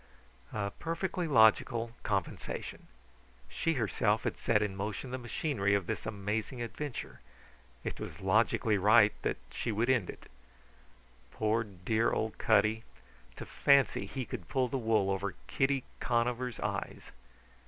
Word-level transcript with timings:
A 0.51 0.71
perfectly 0.71 1.27
logical 1.27 1.91
compensation. 2.01 2.87
She 3.49 3.73
herself 3.73 4.23
had 4.23 4.35
set 4.35 4.63
in 4.63 4.75
motion 4.75 5.11
the 5.11 5.19
machinery 5.19 5.75
of 5.75 5.85
this 5.85 6.07
amazing 6.07 6.59
adventure; 6.59 7.19
it 7.83 7.99
was 7.99 8.19
logically 8.19 8.79
right 8.79 9.13
that 9.21 9.37
she 9.51 9.69
should 9.69 9.91
end 9.91 10.09
it. 10.09 10.25
Poor 11.29 11.63
dear 11.63 12.11
old 12.11 12.39
Cutty 12.39 12.83
to 13.35 13.45
fancy 13.45 14.07
he 14.07 14.25
could 14.25 14.47
pull 14.47 14.67
the 14.67 14.79
wool 14.79 15.11
over 15.11 15.35
Kitty 15.45 15.83
Conover's 15.99 16.59
eyes! 16.61 17.11